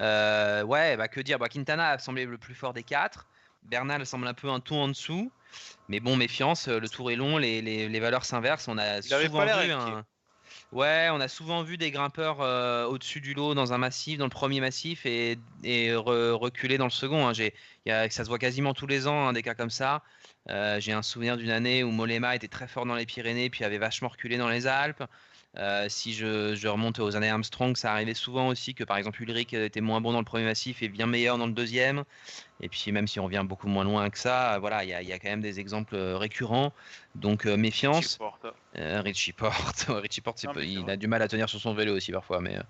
Euh, 0.00 0.62
ouais, 0.64 0.96
bah 0.96 1.08
que 1.08 1.20
dire? 1.20 1.38
Bah, 1.38 1.48
Quintana 1.48 1.90
a 1.90 1.98
semblé 1.98 2.26
le 2.26 2.38
plus 2.38 2.54
fort 2.54 2.74
des 2.74 2.82
quatre. 2.82 3.26
Bernal 3.64 4.04
semble 4.06 4.26
un 4.26 4.34
peu 4.34 4.50
un 4.50 4.60
ton 4.60 4.82
en 4.82 4.88
dessous. 4.88 5.30
Mais 5.88 6.00
bon, 6.00 6.16
méfiance, 6.16 6.68
le 6.68 6.88
tour 6.88 7.10
est 7.10 7.16
long, 7.16 7.38
les, 7.38 7.62
les- 7.62 7.88
les 7.88 8.00
valeurs 8.00 8.24
s'inversent. 8.24 8.68
On 8.68 8.76
a 8.78 8.98
Il 8.98 9.02
souvent 9.04 9.46
pas 9.46 9.64
vu 9.64 9.72
un... 9.72 10.04
Ouais, 10.74 11.08
on 11.12 11.20
a 11.20 11.28
souvent 11.28 11.62
vu 11.62 11.78
des 11.78 11.92
grimpeurs 11.92 12.40
euh, 12.40 12.84
au-dessus 12.86 13.20
du 13.20 13.32
lot 13.32 13.54
dans 13.54 13.72
un 13.72 13.78
massif, 13.78 14.18
dans 14.18 14.24
le 14.24 14.30
premier 14.30 14.60
massif, 14.60 15.06
et, 15.06 15.38
et 15.62 15.90
re- 15.92 16.32
reculer 16.32 16.78
dans 16.78 16.84
le 16.86 16.90
second. 16.90 17.28
hein. 17.28 17.32
Ça 18.10 18.24
se 18.24 18.28
voit 18.28 18.40
quasiment 18.40 18.74
tous 18.74 18.88
les 18.88 19.06
ans, 19.06 19.28
hein, 19.28 19.32
des 19.32 19.42
cas 19.42 19.54
comme 19.54 19.70
ça. 19.70 20.02
Euh, 20.48 20.80
J'ai 20.80 20.92
un 20.92 21.02
souvenir 21.02 21.36
d'une 21.36 21.50
année 21.50 21.84
où 21.84 21.92
Mollema 21.92 22.34
était 22.34 22.48
très 22.48 22.66
fort 22.66 22.86
dans 22.86 22.96
les 22.96 23.06
Pyrénées, 23.06 23.50
puis 23.50 23.62
avait 23.64 23.78
vachement 23.78 24.08
reculé 24.08 24.36
dans 24.36 24.48
les 24.48 24.66
Alpes. 24.66 25.04
Euh, 25.56 25.86
si 25.88 26.14
je, 26.14 26.54
je 26.56 26.66
remonte 26.68 26.98
aux 26.98 27.14
années 27.14 27.30
Armstrong, 27.30 27.76
ça 27.76 27.92
arrivait 27.92 28.14
souvent 28.14 28.48
aussi 28.48 28.74
que 28.74 28.82
par 28.82 28.96
exemple 28.96 29.22
Ulrich 29.22 29.52
était 29.52 29.80
moins 29.80 30.00
bon 30.00 30.12
dans 30.12 30.18
le 30.18 30.24
premier 30.24 30.44
massif 30.44 30.82
et 30.82 30.88
bien 30.88 31.06
meilleur 31.06 31.38
dans 31.38 31.46
le 31.46 31.52
deuxième. 31.52 32.02
Et 32.60 32.68
puis 32.68 32.90
même 32.92 33.06
si 33.06 33.20
on 33.20 33.24
revient 33.24 33.44
beaucoup 33.44 33.68
moins 33.68 33.84
loin 33.84 34.10
que 34.10 34.18
ça, 34.18 34.58
voilà, 34.58 34.84
il 34.84 34.90
y, 34.90 34.94
a- 34.94 35.02
il 35.02 35.08
y 35.08 35.12
a 35.12 35.18
quand 35.18 35.28
même 35.28 35.40
des 35.42 35.60
exemples 35.60 35.94
euh, 35.96 36.16
récurrents. 36.18 36.72
Donc 37.14 37.46
euh, 37.46 37.56
méfiance. 37.56 38.18
Euh, 38.76 39.00
Richie 39.02 39.32
Porte, 39.32 39.86
Richie 39.88 40.20
Porte, 40.20 40.38
c'est 40.38 40.48
il 40.66 40.90
a 40.90 40.96
du 40.96 41.06
mal 41.06 41.22
à 41.22 41.28
tenir 41.28 41.48
sur 41.48 41.60
son 41.60 41.74
vélo 41.74 41.94
aussi 41.96 42.10
parfois, 42.10 42.40
mais 42.40 42.56
euh, 42.58 42.62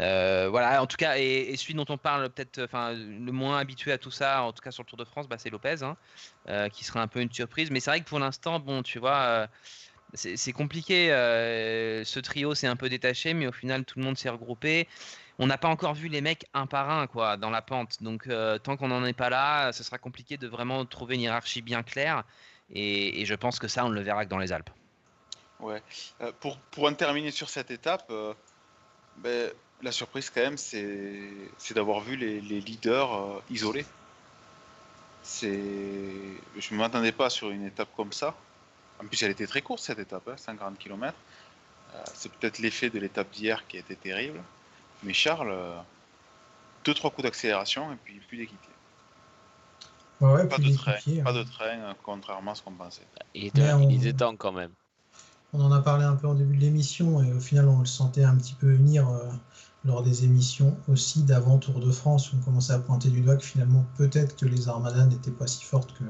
euh, 0.00 0.48
voilà. 0.50 0.82
En 0.82 0.86
tout 0.86 0.96
cas, 0.96 1.18
et, 1.18 1.50
et 1.50 1.56
celui 1.56 1.74
dont 1.74 1.84
on 1.88 1.98
parle 1.98 2.28
peut-être, 2.30 2.62
enfin 2.64 2.92
le 2.94 3.32
moins 3.32 3.58
habitué 3.58 3.92
à 3.92 3.98
tout 3.98 4.10
ça, 4.10 4.42
en 4.42 4.52
tout 4.52 4.62
cas 4.62 4.70
sur 4.70 4.82
le 4.82 4.88
Tour 4.88 4.98
de 4.98 5.04
France, 5.04 5.28
bah, 5.28 5.36
c'est 5.38 5.50
Lopez, 5.50 5.82
hein, 5.82 5.96
euh, 6.48 6.68
qui 6.68 6.84
sera 6.84 7.00
un 7.00 7.06
peu 7.08 7.20
une 7.20 7.32
surprise. 7.32 7.70
Mais 7.70 7.80
c'est 7.80 7.90
vrai 7.90 8.00
que 8.00 8.08
pour 8.08 8.18
l'instant, 8.18 8.58
bon, 8.60 8.82
tu 8.82 8.98
vois, 8.98 9.16
euh, 9.16 9.46
c'est 10.14 10.52
compliqué. 10.52 11.12
euh, 11.12 12.04
ce 12.04 12.20
trio 12.20 12.54
s'est 12.54 12.66
un 12.66 12.76
peu 12.76 12.88
détaché, 12.88 13.34
mais 13.34 13.46
au 13.46 13.52
final, 13.52 13.84
tout 13.84 13.98
le 13.98 14.04
monde 14.04 14.16
s'est 14.16 14.28
regroupé. 14.28 14.88
On 15.38 15.46
n'a 15.46 15.58
pas 15.58 15.68
encore 15.68 15.94
vu 15.94 16.08
les 16.08 16.20
mecs 16.20 16.46
un 16.54 16.66
par 16.66 16.90
un, 16.90 17.06
quoi, 17.06 17.36
dans 17.36 17.50
la 17.50 17.62
pente. 17.62 18.02
Donc, 18.02 18.26
euh, 18.26 18.58
tant 18.58 18.76
qu'on 18.76 18.88
n'en 18.88 19.04
est 19.04 19.12
pas 19.12 19.30
là, 19.30 19.72
ce 19.72 19.84
sera 19.84 19.98
compliqué 19.98 20.36
de 20.36 20.48
vraiment 20.48 20.84
trouver 20.84 21.14
une 21.14 21.20
hiérarchie 21.22 21.62
bien 21.62 21.82
claire. 21.82 22.24
Et, 22.74 23.24
je 23.24 23.34
pense 23.34 23.58
que 23.58 23.68
ça, 23.68 23.84
on 23.84 23.88
ne 23.90 23.94
le 23.94 24.00
verra 24.00 24.24
que 24.24 24.30
dans 24.30 24.38
les 24.38 24.52
Alpes. 24.52 24.70
Ouais. 25.60 25.82
Euh, 26.20 26.32
pour, 26.40 26.58
pour 26.58 26.84
en 26.84 26.94
terminer 26.94 27.30
sur 27.30 27.50
cette 27.50 27.70
étape, 27.70 28.12
ben, 29.18 29.50
la 29.82 29.92
surprise 29.92 30.30
quand 30.30 30.40
même, 30.40 30.56
c'est 30.56 31.74
d'avoir 31.74 32.00
vu 32.00 32.16
les, 32.16 32.40
les 32.40 32.60
leaders 32.60 33.42
isolés. 33.50 33.86
Je 35.42 35.46
ne 36.72 36.76
m'attendais 36.76 37.12
pas 37.12 37.30
sur 37.30 37.50
une 37.50 37.66
étape 37.66 37.88
comme 37.94 38.12
ça. 38.12 38.34
En 39.00 39.06
plus, 39.06 39.22
elle 39.22 39.30
était 39.30 39.46
très 39.46 39.62
courte 39.62 39.82
cette 39.82 39.98
étape, 39.98 40.28
hein, 40.28 40.36
50 40.36 40.78
km. 40.78 41.16
c'est 42.14 42.32
peut-être 42.32 42.58
l'effet 42.58 42.90
de 42.90 42.98
l'étape 42.98 43.30
d'hier 43.30 43.66
qui 43.66 43.76
a 43.76 43.80
été 43.80 43.96
terrible. 43.96 44.40
Mais 45.02 45.12
Charles, 45.14 45.50
euh, 45.50 45.78
deux 46.84 46.94
trois 46.94 47.10
coups 47.10 47.24
d'accélération 47.24 47.92
et 47.92 47.96
puis 47.96 48.20
plus. 48.20 48.48
Ouais, 50.20 50.32
ouais, 50.32 50.48
Pas 50.48 50.58
de 50.58 50.68
train, 50.70 50.92
l'équipier, 50.92 51.22
pas 51.22 51.30
hein. 51.30 51.34
de 51.34 51.42
train, 51.44 51.78
euh, 51.80 51.92
contrairement 52.02 52.52
à 52.52 52.54
ce 52.54 52.62
qu'on 52.62 52.72
pensait. 52.72 53.02
Il 53.34 53.46
était, 53.46 53.72
on- 53.72 53.88
il 53.88 53.96
était 54.06 54.12
temps 54.12 54.36
quand 54.36 54.52
même. 54.52 54.72
On 55.52 55.60
en 55.60 55.72
a 55.72 55.80
parlé 55.80 56.04
un 56.04 56.14
peu 56.16 56.26
en 56.26 56.34
début 56.34 56.56
de 56.56 56.60
l'émission 56.60 57.22
et 57.22 57.32
au 57.32 57.40
final 57.40 57.68
on 57.68 57.78
le 57.80 57.86
sentait 57.86 58.24
un 58.24 58.36
petit 58.36 58.54
peu 58.54 58.72
venir 58.72 59.08
euh, 59.08 59.28
lors 59.84 60.02
des 60.02 60.24
émissions 60.24 60.76
aussi 60.88 61.22
d'avant 61.22 61.58
Tour 61.58 61.80
de 61.80 61.90
France 61.90 62.32
où 62.32 62.36
on 62.36 62.44
commençait 62.44 62.74
à 62.74 62.78
pointer 62.78 63.08
du 63.08 63.22
doigt 63.22 63.36
que 63.36 63.44
finalement 63.44 63.84
peut-être 63.96 64.36
que 64.36 64.44
les 64.46 64.68
armadas 64.68 65.06
n'étaient 65.06 65.30
pas 65.30 65.46
si 65.46 65.64
fortes 65.64 65.94
que, 65.94 66.04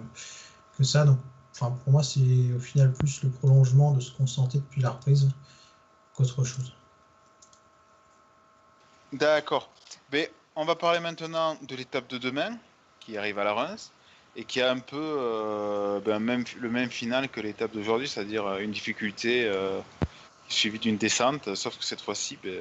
que 0.76 0.84
ça. 0.84 1.04
Donc 1.04 1.18
enfin, 1.60 1.76
pour 1.84 1.92
moi 1.92 2.02
c'est 2.02 2.52
au 2.56 2.60
final 2.60 2.92
plus 2.92 3.22
le 3.22 3.30
prolongement 3.30 3.92
de 3.92 4.00
ce 4.00 4.12
qu'on 4.12 4.26
sentait 4.26 4.58
depuis 4.58 4.80
la 4.80 4.90
reprise 4.90 5.28
qu'autre 6.14 6.44
chose. 6.44 6.72
D'accord. 9.12 9.70
Mais 10.12 10.30
on 10.54 10.64
va 10.64 10.74
parler 10.74 11.00
maintenant 11.00 11.56
de 11.62 11.76
l'étape 11.76 12.08
de 12.08 12.18
demain, 12.18 12.56
qui 13.00 13.16
arrive 13.16 13.38
à 13.38 13.44
la 13.44 13.54
Reims, 13.54 13.90
et 14.36 14.44
qui 14.44 14.60
a 14.60 14.70
un 14.70 14.78
peu 14.78 14.96
euh, 14.96 16.00
ben, 16.00 16.44
le 16.60 16.70
même 16.70 16.90
final 16.90 17.28
que 17.28 17.40
l'étape 17.40 17.72
d'aujourd'hui, 17.72 18.08
c'est-à-dire 18.08 18.46
euh, 18.46 18.58
une 18.58 18.70
difficulté 18.70 19.46
euh, 19.46 19.80
suivie 20.48 20.78
d'une 20.78 20.96
descente, 20.96 21.54
sauf 21.54 21.76
que 21.78 21.84
cette 21.84 22.00
fois-ci, 22.00 22.38
ben, 22.42 22.60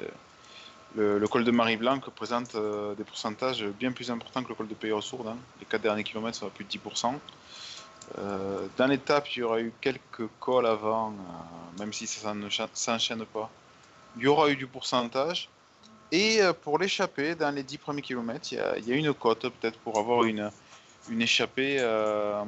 le, 0.96 1.27
col 1.27 1.44
de 1.44 1.51
Marie-Blanc 1.51 2.00
présente 2.16 2.56
des 2.98 3.04
pourcentages 3.04 3.63
bien 3.63 3.92
plus 3.92 4.10
importants 4.10 4.42
que 4.42 4.50
le 4.50 4.56
col 4.56 4.68
de 4.68 4.74
Peyre-Sourde. 4.74 5.27
hein. 5.27 5.38
Les 5.60 5.66
4 5.66 5.82
derniers 5.82 6.04
kilomètres 6.04 6.38
sont 6.38 6.48
à 6.48 6.50
plus 6.50 6.66
de 6.66 6.70
10%. 6.70 7.13
Euh, 8.18 8.68
dans 8.78 8.88
l'étape, 8.88 9.28
il 9.36 9.40
y 9.40 9.44
aura 9.44 9.60
eu 9.62 9.72
quelques 9.82 10.28
cols 10.40 10.66
avant, 10.66 11.12
euh, 11.12 11.80
même 11.80 11.92
si 11.94 12.08
ça 12.08 12.34
ne 12.34 12.50
cha- 12.50 12.70
s'enchaîne 12.74 13.26
pas. 13.26 13.50
Il 14.16 14.24
y 14.24 14.28
aura 14.28 14.50
eu 14.50 14.56
du 14.56 14.66
pourcentage. 14.68 15.50
Et 16.12 16.42
euh, 16.42 16.54
pour 16.54 16.80
l'échappée, 16.80 17.36
dans 17.36 17.54
les 17.54 17.64
10 17.64 17.78
premiers 17.78 18.02
kilomètres, 18.02 18.52
il 18.52 18.56
y 18.58 18.62
a, 18.62 18.78
il 18.78 18.88
y 18.88 18.94
a 18.94 18.96
une 18.96 19.14
cote 19.14 19.42
peut-être 19.50 19.78
pour 19.80 20.00
avoir 20.00 20.24
une, 20.24 20.50
une 21.10 21.22
échappée 21.22 21.78
euh, 21.80 22.44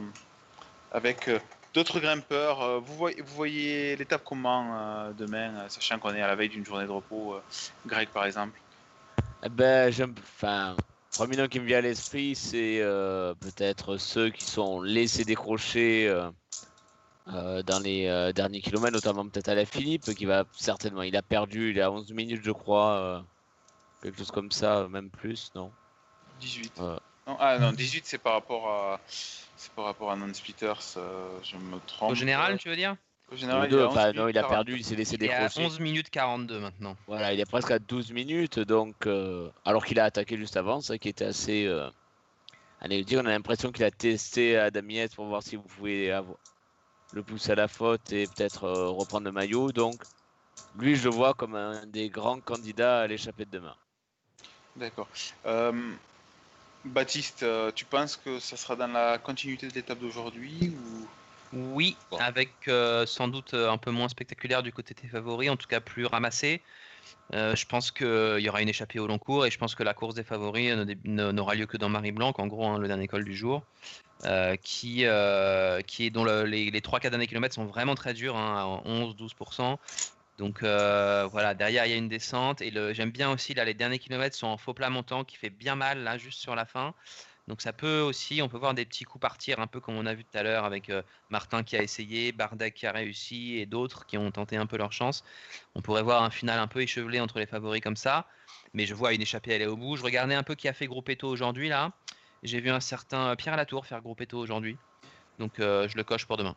avec 0.92 1.28
euh, 1.28 1.40
d'autres 1.74 2.00
grimpeurs. 2.00 2.80
Vous 2.82 2.96
voyez, 2.96 3.22
vous 3.22 3.36
voyez 3.36 3.96
l'étape 3.98 4.24
comment 4.24 4.76
euh, 4.78 5.12
demain, 5.12 5.56
euh, 5.56 5.70
sachant 5.70 6.00
qu'on 6.00 6.16
est 6.16 6.22
à 6.22 6.28
la 6.28 6.36
veille 6.36 6.50
d'une 6.50 6.66
journée 6.66 6.86
de 6.86 6.92
repos, 6.92 7.34
euh, 7.36 7.42
Greg 7.86 8.08
par 8.10 8.26
exemple? 8.26 8.58
Eh 9.44 9.50
ben, 9.50 9.92
j'aime. 9.92 10.16
Enfin, 10.20 10.76
premier 11.12 11.38
nom 11.38 11.48
qui 11.48 11.60
me 11.60 11.66
vient 11.66 11.80
à 11.80 11.82
l'esprit, 11.82 12.36
c'est 12.36 12.80
euh, 12.82 13.34
peut-être 13.36 13.98
ceux 13.98 14.30
qui 14.30 14.46
sont 14.46 14.82
laissés 14.82 15.26
décrocher 15.26 16.08
euh, 16.08 16.30
euh, 17.34 17.62
dans 17.64 17.80
les 17.80 18.08
euh, 18.08 18.32
derniers 18.32 18.62
kilomètres, 18.62 18.94
notamment 18.94 19.28
peut-être 19.28 19.50
à 19.50 19.56
la 19.56 19.66
Philippe, 19.66 20.14
qui 20.16 20.26
va 20.26 20.46
certainement. 20.54 21.04
Il 21.04 21.16
a 21.16 21.22
perdu, 21.22 21.72
il 21.72 21.78
est 21.78 21.82
à 21.82 21.92
11 21.92 22.12
minutes, 22.14 22.42
je 22.44 22.52
crois. 22.52 22.92
euh, 22.94 23.22
quelque 24.02 24.18
chose 24.18 24.32
comme 24.32 24.52
ça, 24.52 24.88
même 24.90 25.10
plus, 25.10 25.52
non? 25.56 25.72
18. 26.40 26.74
Euh. 26.80 26.98
Non, 27.28 27.38
ah 27.40 27.60
non, 27.60 27.72
18 27.72 28.06
c'est 28.06 28.18
par 28.18 28.34
rapport 28.34 28.70
à 28.70 29.00
c'est 29.08 29.72
par 29.74 29.86
rapport 29.86 30.10
à 30.10 30.16
Non-Splitters, 30.16 30.96
euh, 30.98 31.38
je 31.44 31.58
me 31.58 31.80
trompe. 31.86 32.12
Au 32.12 32.16
général, 32.16 32.58
tu 32.58 32.70
veux 32.70 32.76
dire? 32.76 32.96
Au 33.32 33.36
général, 33.36 33.66
il, 33.68 33.72
deux, 33.72 33.80
est 33.80 33.84
à 33.84 33.88
enfin, 33.88 34.10
11 34.10 34.16
non, 34.16 34.28
il 34.28 34.38
a 34.38 34.42
40. 34.42 34.50
perdu, 34.50 34.76
il 34.78 34.84
s'est 34.84 34.96
laissé 34.96 35.16
Il 35.16 35.24
est 35.24 35.32
à 35.34 35.48
décrocher. 35.48 35.66
11 35.66 35.80
minutes 35.80 36.10
42 36.10 36.60
maintenant. 36.60 36.98
Voilà, 37.08 37.34
il 37.34 37.40
est 37.40 37.46
presque 37.46 37.72
à 37.72 37.78
12 37.80 38.12
minutes, 38.12 38.60
donc 38.60 39.06
euh, 39.06 39.50
alors 39.66 39.86
qu'il 39.86 40.00
a 40.00 40.06
attaqué 40.06 40.36
juste 40.38 40.58
avant, 40.58 40.82
ça 40.82 40.98
qui 40.98 41.10
était 41.10 41.26
assez 41.26 41.66
euh, 41.68 41.88
anecdotique. 42.82 43.20
On 43.22 43.26
a 43.26 43.30
l'impression 43.30 43.72
qu'il 43.72 43.84
a 43.84 43.92
testé 43.92 44.58
Adam 44.58 44.88
Yates 44.90 45.14
pour 45.16 45.26
voir 45.26 45.44
si 45.44 45.56
vous 45.56 45.64
pouvez 45.64 46.12
avoir- 46.12 46.38
le 47.12 47.24
pousser 47.24 47.54
à 47.54 47.56
la 47.56 47.68
faute 47.68 48.12
et 48.14 48.28
peut-être 48.28 48.66
euh, 48.66 48.90
reprendre 48.90 49.26
le 49.26 49.32
maillot. 49.32 49.72
Donc, 49.72 50.02
lui, 50.78 50.96
je 50.96 51.06
le 51.06 51.10
vois 51.10 51.34
comme 51.34 51.56
un 51.56 51.84
des 51.88 52.10
grands 52.10 52.40
candidats 52.40 53.02
à 53.02 53.08
l'échappée 53.08 53.46
de 53.46 53.50
demain. 53.52 53.76
D'accord. 54.76 55.08
Euh, 55.48 55.72
Baptiste, 56.86 57.44
tu 57.76 57.86
penses 57.86 58.16
que 58.16 58.40
ça 58.40 58.56
sera 58.58 58.76
dans 58.76 58.88
la 58.88 59.18
continuité 59.18 59.68
de 59.68 59.74
l'étape 59.74 59.98
d'aujourd'hui 60.00 60.72
ou 60.72 61.08
Oui, 61.52 61.98
Bon. 62.12 62.18
avec 62.18 62.68
euh, 62.68 63.06
sans 63.06 63.28
doute 63.28 63.54
euh, 63.54 63.70
un 63.72 63.78
peu 63.78 63.92
moins 63.92 64.08
spectaculaire 64.10 64.64
du 64.64 64.72
côté 64.72 64.94
de 64.94 65.02
tes 65.02 65.08
favoris, 65.08 65.50
en 65.50 65.58
tout 65.58 65.68
cas 65.68 65.80
plus 65.80 66.06
ramassé. 66.06 66.62
Euh, 67.34 67.56
je 67.56 67.66
pense 67.66 67.92
qu'il 67.92 68.40
y 68.40 68.50
aura 68.50 68.62
une 68.62 68.70
échappée 68.70 69.00
au 69.00 69.08
long 69.08 69.18
cours 69.18 69.46
et 69.46 69.52
je 69.52 69.58
pense 69.58 69.76
que 69.76 69.84
la 69.84 69.94
course 69.94 70.16
des 70.16 70.24
favoris 70.24 70.74
n'aura 71.06 71.56
lieu 71.56 71.66
que 71.66 71.78
dans 71.78 71.90
Marie-Blanc, 71.90 72.34
en 72.38 72.48
gros, 72.48 72.66
hein, 72.68 72.78
le 72.80 72.88
dernier 72.88 73.08
col 73.08 73.24
du 73.24 73.36
jour, 73.36 73.64
euh, 74.26 74.56
qui, 74.58 75.06
qui 75.88 76.06
est 76.06 76.10
dont 76.10 76.24
le- 76.24 76.44
les, 76.46 76.72
les 76.72 76.82
3-4 76.82 77.12
derniers 77.12 77.28
kilomètres 77.28 77.56
sont 77.56 77.66
vraiment 77.66 77.96
très 77.96 78.14
durs, 78.14 78.36
hein, 78.36 78.82
à 78.86 78.90
11-12%. 78.90 79.80
Donc 80.38 80.64
euh, 80.64 81.28
voilà, 81.32 81.54
derrière 81.54 81.86
il 81.86 81.90
y 81.90 81.94
a 81.94 81.98
une 81.98 82.08
descente 82.08 82.62
et 82.62 82.72
j'aime 82.94 83.12
bien 83.12 83.30
aussi 83.30 83.54
là 83.54 83.66
les 83.66 83.74
derniers 83.74 84.00
kilomètres 84.00 84.38
sont 84.38 84.48
en 84.48 84.58
faux 84.58 84.74
plat 84.74 84.90
montant 84.90 85.26
qui 85.26 85.36
fait 85.36 85.50
bien 85.50 85.76
mal 85.76 86.00
là 86.04 86.18
juste 86.18 86.40
sur 86.40 86.56
la 86.56 86.66
fin. 86.66 86.94
Donc 87.50 87.62
ça 87.62 87.74
peut 87.74 88.00
aussi, 88.00 88.42
on 88.42 88.48
peut 88.48 88.60
voir 88.60 88.76
des 88.76 88.86
petits 88.86 89.04
coups 89.04 89.22
partir 89.22 89.60
un 89.60 89.68
peu 89.68 89.80
comme 89.80 89.98
on 89.98 90.06
a 90.06 90.14
vu 90.14 90.24
tout 90.24 90.38
à 90.38 90.44
l'heure 90.44 90.66
avec 90.66 90.90
euh, 90.90 91.02
Martin 91.30 91.64
qui 91.64 91.76
a 91.76 91.82
essayé, 91.82 92.32
Bardet 92.32 92.72
qui 92.72 92.86
a 92.86 92.92
réussi 92.92 93.58
et 93.58 93.66
d'autres 93.66 94.06
qui 94.06 94.18
ont 94.18 94.30
tenté 94.30 94.56
un 94.56 94.68
peu 94.68 94.78
leur 94.78 94.92
chance. 94.92 95.24
On 95.74 95.82
pourrait 95.82 96.04
voir 96.04 96.22
un 96.24 96.30
final 96.30 96.60
un 96.60 96.68
peu 96.68 96.82
échevelé 96.82 97.20
entre 97.20 97.40
les 97.40 97.48
favoris 97.48 97.82
comme 97.82 97.96
ça, 97.96 98.28
mais 98.74 98.86
je 98.86 98.94
vois 98.94 99.14
une 99.14 99.22
échappée 99.22 99.56
aller 99.56 99.66
au 99.66 99.76
bout. 99.76 99.98
Je 99.98 100.04
regardais 100.04 100.36
un 100.36 100.44
peu 100.44 100.54
qui 100.54 100.68
a 100.68 100.74
fait 100.74 100.86
Gruppetto 100.86 101.28
aujourd'hui 101.28 101.70
là. 101.70 101.92
J'ai 102.44 102.62
vu 102.62 102.70
un 102.70 102.80
certain 102.80 103.36
Pierre 103.36 103.58
Latour 103.58 103.86
faire 103.88 104.02
Gruppetto 104.02 104.38
aujourd'hui. 104.38 104.78
Donc 105.40 105.60
euh, 105.60 105.88
je 105.88 105.98
le 105.98 106.04
coche 106.04 106.26
pour 106.26 106.38
demain. 106.38 106.56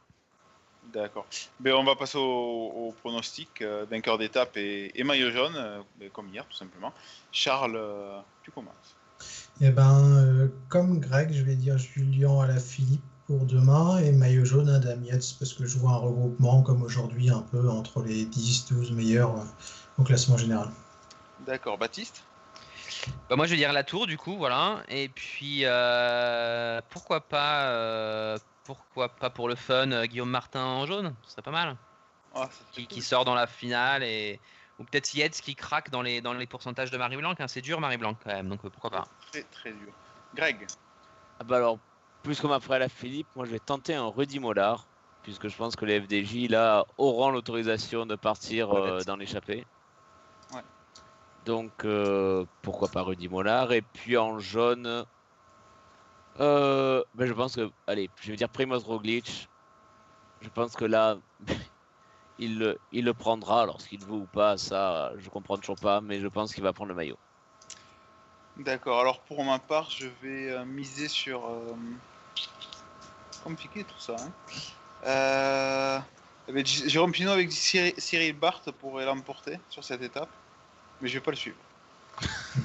D'accord. 0.92 1.26
Ben, 1.60 1.74
on 1.74 1.84
va 1.84 1.94
passer 1.94 2.18
au, 2.18 2.94
pronostic 3.00 3.62
euh, 3.62 3.86
vainqueur 3.88 4.18
d'étape 4.18 4.56
et, 4.56 4.90
et 4.94 5.04
maillot 5.04 5.30
jaune, 5.30 5.54
euh, 5.56 5.80
ben, 5.96 6.10
comme 6.10 6.28
hier 6.28 6.46
tout 6.46 6.56
simplement. 6.56 6.92
Charles, 7.30 7.76
euh, 7.76 8.20
tu 8.42 8.50
commences. 8.50 8.96
Eh 9.60 9.70
ben, 9.70 10.16
euh, 10.16 10.48
comme 10.68 10.98
Greg, 10.98 11.32
je 11.32 11.42
vais 11.42 11.54
dire 11.54 11.78
Julien 11.78 12.40
à 12.40 12.46
la 12.46 12.58
Philippe 12.58 13.02
pour 13.26 13.46
demain 13.46 13.98
et 13.98 14.12
maillot 14.12 14.44
jaune 14.44 14.68
à 14.68 14.78
Damietz 14.78 15.32
parce 15.34 15.52
que 15.54 15.66
je 15.66 15.78
vois 15.78 15.92
un 15.92 15.96
regroupement 15.96 16.62
comme 16.62 16.82
aujourd'hui 16.82 17.30
un 17.30 17.40
peu 17.40 17.68
entre 17.68 18.02
les 18.02 18.24
10-12 18.24 18.92
meilleurs 18.92 19.38
euh, 19.38 19.44
au 19.98 20.02
classement 20.02 20.36
général. 20.36 20.68
D'accord. 21.46 21.78
Baptiste? 21.78 22.24
Bah, 23.28 23.36
moi 23.36 23.46
je 23.46 23.52
vais 23.52 23.56
dire 23.56 23.72
Latour 23.72 24.06
du 24.06 24.18
coup, 24.18 24.36
voilà. 24.36 24.82
Et 24.88 25.08
puis 25.08 25.60
euh, 25.64 26.80
pourquoi 26.90 27.20
pas, 27.20 27.68
euh, 27.68 28.38
pourquoi 28.64 29.08
pas 29.08 29.30
pour 29.30 29.48
le 29.48 29.54
fun, 29.54 30.06
Guillaume 30.06 30.30
Martin 30.30 30.64
en 30.64 30.86
jaune, 30.86 31.14
ce 31.22 31.32
serait 31.32 31.42
pas 31.42 31.50
mal. 31.50 31.76
Ah, 32.34 32.48
qui, 32.72 33.02
sort 33.02 33.24
dans 33.24 33.34
la 33.34 33.46
finale 33.46 34.02
et 34.02 34.40
ou 34.78 34.84
peut-être 34.84 35.14
Yates 35.14 35.40
qui 35.40 35.54
craque 35.54 35.90
dans 35.90 36.02
les 36.02 36.20
dans 36.20 36.32
les 36.32 36.46
pourcentages 36.46 36.90
de 36.90 36.96
Marie 36.96 37.16
Blanc. 37.16 37.34
hein. 37.38 37.48
C'est 37.48 37.60
dur 37.60 37.80
Marie 37.80 37.98
Blanc 37.98 38.14
quand 38.22 38.32
même, 38.32 38.48
donc 38.48 38.64
euh, 38.64 38.70
pourquoi 38.70 38.90
pas. 38.90 39.08
Très 39.30 39.42
très 39.44 39.72
dur. 39.72 39.92
Greg 40.34 40.66
Ah 41.40 41.44
bah 41.44 41.56
alors, 41.56 41.78
plus 42.22 42.40
comme 42.40 42.52
après 42.52 42.78
la 42.78 42.88
Philippe, 42.88 43.28
moi 43.36 43.44
je 43.44 43.50
vais 43.50 43.58
tenter 43.58 43.94
un 43.94 44.06
Rudy 44.06 44.38
Mollard, 44.38 44.86
puisque 45.22 45.48
je 45.48 45.56
pense 45.56 45.76
que 45.76 45.84
les 45.84 46.00
FDJ 46.00 46.48
là 46.48 46.86
auront 46.98 47.30
l'autorisation 47.30 48.06
de 48.06 48.14
partir 48.16 48.72
euh, 48.72 49.02
dans 49.04 49.16
l'échappée. 49.16 49.66
Ouais. 50.54 50.62
Donc 51.44 51.84
euh, 51.84 52.44
pourquoi 52.62 52.88
pas 52.88 53.02
Rudy 53.02 53.28
Mollard 53.28 53.72
et 53.72 53.82
puis 53.82 54.16
en 54.16 54.38
jaune, 54.38 55.04
euh, 56.40 57.02
ben, 57.14 57.26
je 57.26 57.32
pense 57.32 57.56
que, 57.56 57.70
allez, 57.86 58.10
je 58.20 58.30
vais 58.30 58.36
dire 58.36 58.48
Primoz 58.48 58.84
Roglic. 58.84 59.48
Je 60.40 60.48
pense 60.48 60.74
que 60.74 60.84
là, 60.84 61.18
il, 62.44 62.58
le- 62.58 62.78
il 62.92 63.04
le 63.04 63.14
prendra. 63.14 63.62
Alors 63.62 63.80
ce 63.80 63.88
qu'il 63.88 64.04
veut 64.04 64.12
ou 64.12 64.26
pas, 64.26 64.56
ça, 64.58 65.12
je 65.18 65.28
comprends 65.28 65.56
toujours 65.58 65.78
pas, 65.78 66.00
mais 66.00 66.20
je 66.20 66.26
pense 66.28 66.54
qu'il 66.54 66.62
va 66.62 66.72
prendre 66.72 66.90
le 66.90 66.94
maillot. 66.96 67.18
D'accord. 68.56 69.00
Alors 69.00 69.20
pour 69.22 69.42
ma 69.44 69.58
part, 69.58 69.90
je 69.90 70.06
vais 70.06 70.50
euh, 70.50 70.64
miser 70.64 71.08
sur. 71.08 71.46
Euh... 71.46 71.74
Compliqué 73.44 73.84
tout 73.84 73.98
ça. 73.98 74.16
Hein. 74.20 74.32
Euh... 75.06 75.98
eh 76.48 76.52
ben, 76.52 76.64
J- 76.66 76.88
Jérôme 76.88 77.12
Pinot 77.12 77.30
avec 77.32 77.52
Cyril 77.52 78.32
Barthes 78.34 78.70
pourrait 78.72 79.04
l'emporter 79.04 79.58
sur 79.68 79.82
cette 79.84 80.02
étape, 80.02 80.30
mais 81.00 81.08
je 81.08 81.14
vais 81.14 81.20
pas 81.24 81.30
le 81.32 81.36
suivre. 81.36 81.56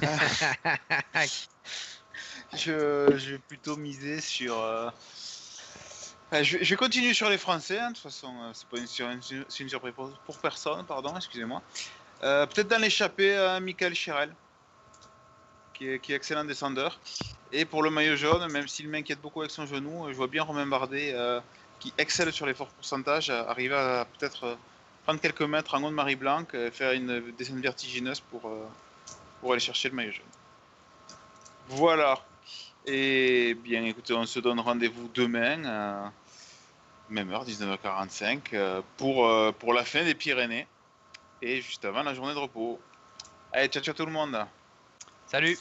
Je, 2.52 3.16
je 3.18 3.30
vais 3.32 3.38
plutôt 3.38 3.76
miser 3.76 4.20
sur. 4.20 4.58
euh, 4.58 4.90
je, 6.32 6.74
continuer 6.74 7.14
sur 7.14 7.30
les 7.30 7.38
Français. 7.38 7.78
hein, 7.78 7.90
De 7.90 7.94
toute 7.94 8.02
façon, 8.02 8.34
euh, 8.42 8.50
c'est 8.52 8.68
pas 8.68 8.78
une, 8.78 9.68
surprise 9.68 9.94
pour, 10.26 10.38
personne. 10.38 10.84
Pardon, 10.84 11.14
excusez-moi. 11.16 11.62
Euh, 12.22 12.46
Peut-être 12.46 12.68
dans 12.68 12.80
l'échappée, 12.80 13.36
euh, 13.36 13.60
Michael 13.60 13.94
Chirel, 13.94 14.34
qui 15.74 15.88
est, 15.88 16.10
excellent 16.10 16.44
descendeur. 16.44 16.98
Et 17.52 17.64
pour 17.64 17.82
le 17.82 17.90
maillot 17.90 18.16
jaune, 18.16 18.50
même 18.52 18.68
s'il 18.68 18.88
m'inquiète 18.88 19.20
beaucoup 19.20 19.40
avec 19.40 19.50
son 19.50 19.66
genou, 19.66 20.06
euh, 20.06 20.12
je 20.12 20.16
vois 20.16 20.26
bien 20.26 20.42
Romain 20.42 20.66
Bardet, 20.66 21.14
qui 21.80 21.94
excelle 21.96 22.32
sur 22.32 22.44
les 22.44 22.54
forts 22.54 22.68
pourcentages, 22.68 23.30
arriver 23.30 23.76
à 23.76 24.06
peut-être 24.18 24.58
prendre 25.04 25.22
quelques 25.22 25.40
mètres 25.40 25.74
en 25.74 25.82
haut 25.84 25.88
de 25.88 25.94
Marie 25.94 26.16
Blanc, 26.16 26.44
euh, 26.52 26.70
faire 26.70 26.92
une 26.92 27.32
descente 27.38 27.60
vertigineuse 27.60 28.20
pour 28.20 28.50
aller 29.50 29.60
chercher 29.60 29.88
le 29.88 29.94
maillot 29.94 30.12
jaune. 30.12 30.26
Voilà. 31.68 32.18
Et 32.86 33.54
bien, 33.54 33.84
écoutez, 33.84 34.14
on 34.14 34.26
se 34.26 34.40
donne 34.40 34.60
rendez-vous 34.60 35.08
demain, 35.14 35.64
euh, 35.64 36.06
même 37.08 37.30
heure, 37.30 37.44
19h45, 37.44 38.54
euh, 38.54 38.82
pour, 38.96 39.26
euh, 39.26 39.52
pour 39.52 39.74
la 39.74 39.84
fin 39.84 40.04
des 40.04 40.14
Pyrénées 40.14 40.66
et 41.42 41.60
juste 41.60 41.84
avant 41.84 42.02
la 42.02 42.14
journée 42.14 42.34
de 42.34 42.38
repos. 42.38 42.80
Allez, 43.52 43.68
ciao, 43.68 43.82
ciao 43.82 43.94
tout 43.94 44.06
le 44.06 44.12
monde. 44.12 44.38
Salut. 45.26 45.58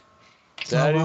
Salut. 0.64 1.00